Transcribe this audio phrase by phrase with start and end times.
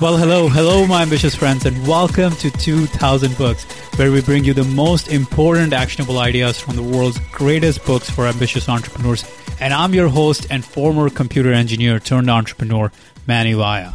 [0.00, 3.64] Well, hello, hello, my ambitious friends, and welcome to 2000 Books,
[3.96, 8.28] where we bring you the most important actionable ideas from the world's greatest books for
[8.28, 9.24] ambitious entrepreneurs.
[9.58, 12.92] And I'm your host and former computer engineer turned entrepreneur,
[13.26, 13.94] Manny Vaya.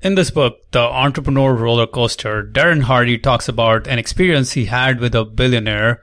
[0.00, 5.00] In this book, The Entrepreneur Roller Coaster, Darren Hardy talks about an experience he had
[5.00, 6.02] with a billionaire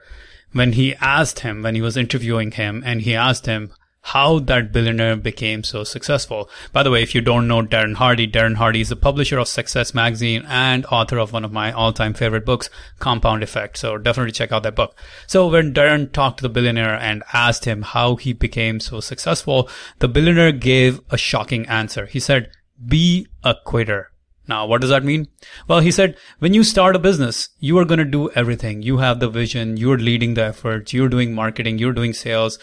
[0.52, 3.72] when he asked him, when he was interviewing him, and he asked him,
[4.12, 6.48] how that billionaire became so successful.
[6.72, 9.48] By the way, if you don't know Darren Hardy, Darren Hardy is the publisher of
[9.48, 13.76] Success Magazine and author of one of my all-time favorite books, Compound Effect.
[13.76, 14.96] So definitely check out that book.
[15.26, 19.68] So when Darren talked to the billionaire and asked him how he became so successful,
[19.98, 22.06] the billionaire gave a shocking answer.
[22.06, 22.50] He said,
[22.86, 24.10] be a quitter.
[24.46, 25.28] Now, what does that mean?
[25.66, 28.80] Well, he said, when you start a business, you are going to do everything.
[28.80, 29.76] You have the vision.
[29.76, 30.94] You're leading the efforts.
[30.94, 31.76] You're doing marketing.
[31.76, 32.58] You're doing sales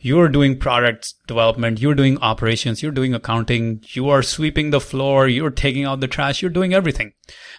[0.00, 5.28] you're doing product development, you're doing operations, you're doing accounting, you are sweeping the floor,
[5.28, 7.12] you're taking out the trash, you're doing everything.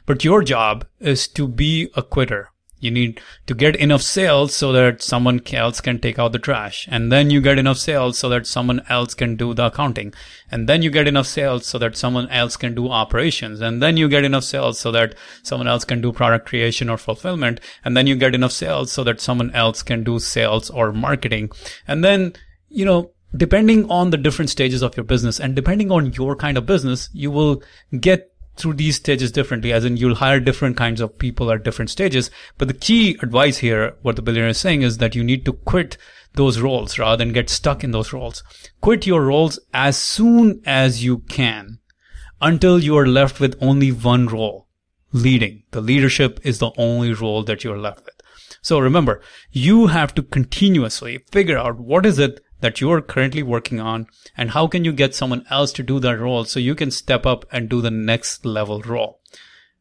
[0.05, 2.49] But your job is to be a quitter.
[2.79, 6.87] You need to get enough sales so that someone else can take out the trash.
[6.89, 10.13] And then you get enough sales so that someone else can do the accounting.
[10.49, 13.61] And then you get enough sales so that someone else can do operations.
[13.61, 16.97] And then you get enough sales so that someone else can do product creation or
[16.97, 17.59] fulfillment.
[17.83, 21.51] And then you get enough sales so that someone else can do sales or marketing.
[21.87, 22.33] And then,
[22.69, 26.57] you know, depending on the different stages of your business and depending on your kind
[26.57, 27.61] of business, you will
[27.99, 31.89] get through these stages differently, as in you'll hire different kinds of people at different
[31.89, 32.29] stages.
[32.57, 35.53] But the key advice here, what the billionaire is saying is that you need to
[35.53, 35.97] quit
[36.33, 38.43] those roles rather than get stuck in those roles.
[38.81, 41.79] Quit your roles as soon as you can
[42.41, 44.67] until you are left with only one role,
[45.11, 45.63] leading.
[45.71, 48.15] The leadership is the only role that you're left with.
[48.61, 53.79] So remember, you have to continuously figure out what is it that you're currently working
[53.79, 54.07] on
[54.37, 57.25] and how can you get someone else to do that role so you can step
[57.25, 59.19] up and do the next level role?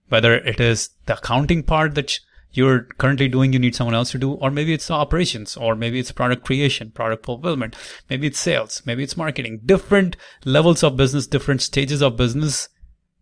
[0.09, 2.19] Whether it is the accounting part that
[2.53, 5.75] you're currently doing you need someone else to do or maybe it's the operations or
[5.75, 7.77] maybe it's product creation product fulfillment
[8.09, 9.61] maybe it's sales maybe it's marketing.
[9.65, 12.69] Different levels of business different stages of business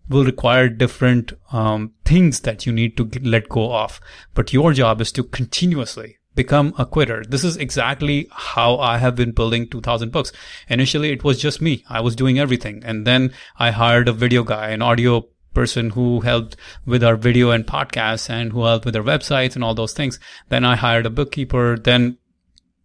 [0.08, 4.00] will require different um, things that you need to let go of.
[4.34, 7.24] But your job is to continuously become a quitter.
[7.28, 10.30] This is exactly how I have been building 2000 books.
[10.68, 11.84] Initially, it was just me.
[11.88, 12.82] I was doing everything.
[12.84, 16.54] And then I hired a video guy, an audio person who helped
[16.84, 20.20] with our video and podcasts and who helped with our websites and all those things.
[20.50, 21.78] Then I hired a bookkeeper.
[21.78, 22.18] Then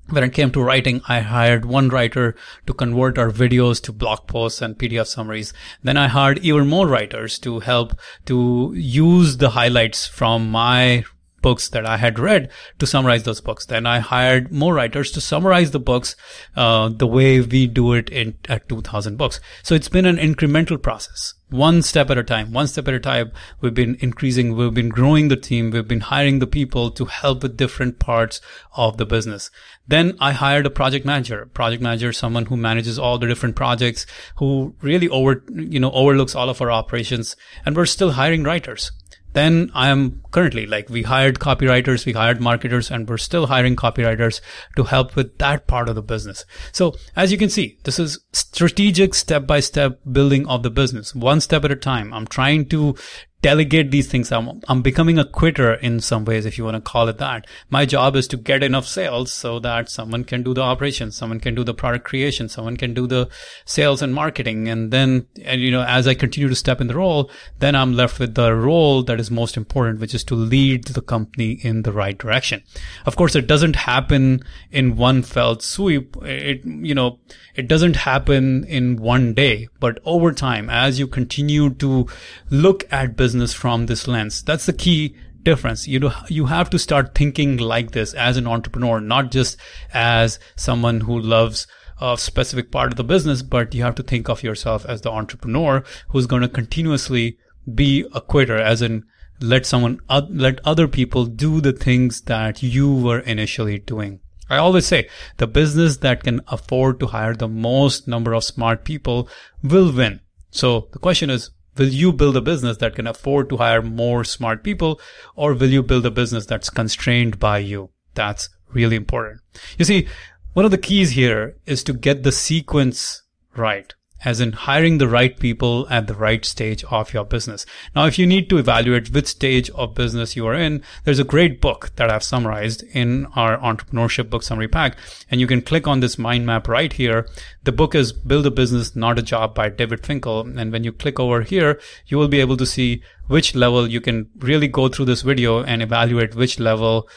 [0.10, 2.36] when it came to writing, I hired one writer
[2.68, 5.54] to convert our videos to blog posts and PDF summaries.
[5.84, 11.04] Then I hired even more writers to help to use the highlights from my
[11.42, 13.66] books that I had read to summarize those books.
[13.66, 16.16] Then I hired more writers to summarize the books
[16.56, 19.40] uh, the way we do it in at 2000 books.
[19.64, 21.34] So it's been an incremental process.
[21.50, 23.34] One step at a time, one step at a time.
[23.60, 27.44] We've been increasing, we've been growing the team, we've been hiring the people to help
[27.44, 28.40] with different parts
[28.78, 29.52] of the business.
[29.86, 31.48] Then I hired a project manager.
[31.48, 34.06] Project manager, someone who manages all the different projects,
[34.38, 37.36] who really over, you know, overlooks all of our operations.
[37.66, 38.92] And we're still hiring writers
[39.34, 43.76] then I am currently like we hired copywriters, we hired marketers, and we're still hiring
[43.76, 44.42] copywriters
[44.76, 46.46] to help with that part of the business.
[46.72, 51.16] So as you can see, this is strategic step by step building of the business,
[51.16, 52.14] one step at a time.
[52.14, 52.96] I'm trying to
[53.42, 54.32] delegate these things.
[54.32, 57.48] I'm, I'm becoming a quitter in some ways, if you want to call it that.
[57.70, 61.40] My job is to get enough sales so that someone can do the operations, someone
[61.40, 63.30] can do the product creation, someone can do the
[63.66, 64.68] sales and marketing.
[64.68, 67.94] And then, and you know, as I continue to step in the role, then I'm
[67.94, 71.82] left with the role that is most important, which is to lead the company in
[71.82, 72.64] the right direction.
[73.06, 76.16] Of course, it doesn't happen in one felt sweep.
[76.24, 77.20] It, you know,
[77.56, 82.08] it doesn't happen in one day, but over time, as you continue to
[82.50, 84.44] look at business business from this lens.
[84.44, 85.88] That's the key difference.
[85.88, 89.56] You know, you have to start thinking like this as an entrepreneur, not just
[89.94, 91.66] as someone who loves
[92.02, 95.12] a specific part of the business, but you have to think of yourself as the
[95.12, 97.38] entrepreneur who's going to continuously
[97.74, 99.06] be a quitter, as in
[99.40, 104.20] let someone, uh, let other people do the things that you were initially doing.
[104.50, 105.08] I always say
[105.38, 109.30] the business that can afford to hire the most number of smart people
[109.64, 110.20] will win.
[110.50, 114.24] So the question is, Will you build a business that can afford to hire more
[114.24, 115.00] smart people
[115.36, 117.90] or will you build a business that's constrained by you?
[118.14, 119.42] That's really important.
[119.78, 120.08] You see,
[120.54, 123.24] one of the keys here is to get the sequence
[123.56, 123.94] right.
[124.24, 127.66] As in hiring the right people at the right stage of your business.
[127.96, 131.24] Now, if you need to evaluate which stage of business you are in, there's a
[131.24, 134.98] great book that I've summarized in our entrepreneurship book summary pack.
[135.30, 137.28] And you can click on this mind map right here.
[137.64, 140.42] The book is Build a Business, Not a Job by David Finkel.
[140.42, 144.02] And when you click over here, you will be able to see which level you
[144.02, 147.08] can really go through this video and evaluate which level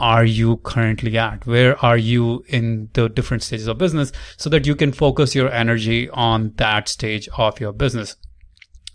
[0.00, 1.46] are you currently at?
[1.46, 5.52] Where are you in the different stages of business so that you can focus your
[5.52, 8.16] energy on that stage of your business?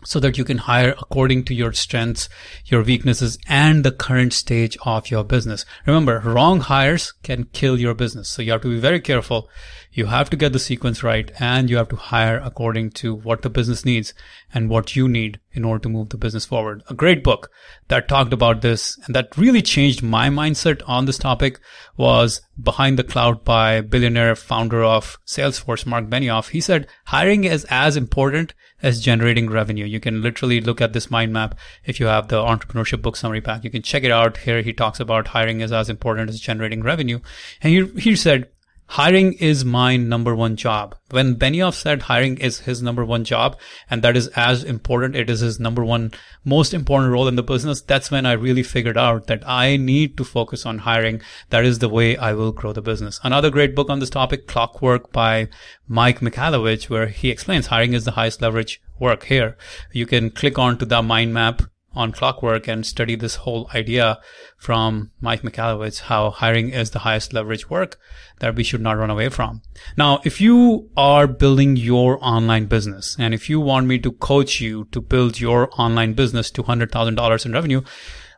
[0.05, 2.29] So that you can hire according to your strengths,
[2.65, 5.65] your weaknesses, and the current stage of your business.
[5.85, 8.29] Remember, wrong hires can kill your business.
[8.29, 9.49] So you have to be very careful.
[9.91, 13.43] You have to get the sequence right and you have to hire according to what
[13.43, 14.13] the business needs
[14.53, 16.83] and what you need in order to move the business forward.
[16.89, 17.49] A great book
[17.87, 21.61] that talked about this and that really changed my mindset on this topic
[21.95, 26.49] was Behind the Cloud by billionaire founder of Salesforce, Marc Benioff.
[26.49, 28.53] He said hiring is as important
[28.85, 29.83] as generating revenue.
[29.83, 33.41] You can literally look at this mind map if you have the entrepreneurship book summary
[33.41, 33.63] pack.
[33.63, 34.37] You can check it out.
[34.37, 37.19] Here he talks about hiring is as important as generating revenue.
[37.63, 38.47] And he, he said
[38.87, 40.95] hiring is my number one job.
[41.09, 43.57] When Benioff said hiring is his number one job
[43.89, 46.11] and that is as important, it is his number one
[46.43, 47.81] most important role in the business.
[47.81, 51.21] That's when I really figured out that I need to focus on hiring.
[51.49, 53.19] That is the way I will grow the business.
[53.23, 55.49] Another great book on this topic, Clockwork by
[55.87, 59.57] Mike Michalowicz, where he explains hiring is the highest leverage work here.
[59.91, 61.61] You can click on to the mind map
[61.95, 64.19] on Clockwork and study this whole idea
[64.57, 67.97] from Mike Michalowicz, how hiring is the highest leverage work
[68.39, 69.61] that we should not run away from.
[69.97, 74.59] Now, if you are building your online business and if you want me to coach
[74.59, 77.81] you to build your online business to $100,000 in revenue,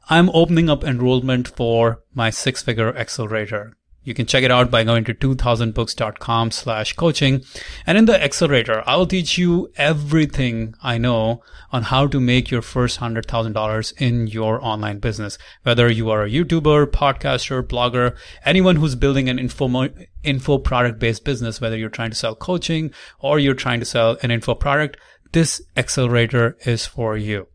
[0.09, 3.75] I'm opening up enrollment for my six figure accelerator.
[4.07, 7.43] You can check it out by going to 2000books.com slash coaching.
[7.85, 11.41] And in the accelerator, I'll teach you everything I know
[11.73, 15.37] on how to make your first $100,000 in your online business.
[15.63, 18.15] Whether you are a YouTuber, podcaster, blogger,
[18.45, 19.89] anyone who's building an info,
[20.23, 24.17] info product based business, whether you're trying to sell coaching or you're trying to sell
[24.23, 24.95] an info product,
[25.33, 27.47] this accelerator is for you.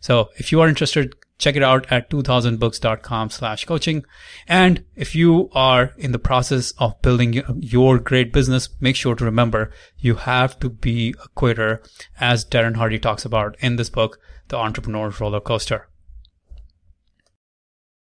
[0.00, 4.04] So if you are interested, check it out at 2000books.com slash coaching.
[4.46, 9.24] And if you are in the process of building your great business, make sure to
[9.24, 11.82] remember you have to be a quitter
[12.20, 15.88] as Darren Hardy talks about in this book, The Entrepreneur's Roller Coaster.